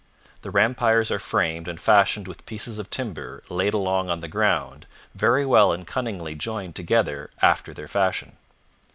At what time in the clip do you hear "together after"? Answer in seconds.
6.73-7.71